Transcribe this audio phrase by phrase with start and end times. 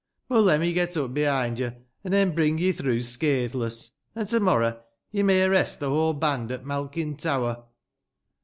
[0.29, 3.91] Bob lemme get up bebind yo, an' ey'n bring ye tbrougb scatbeless.
[4.15, 4.81] An' to morrow
[5.11, 7.65] ye may arrest tbe wbole band at Malkin Tower."